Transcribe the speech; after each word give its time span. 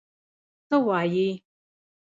څه 0.67 0.75
وايي. 0.87 1.29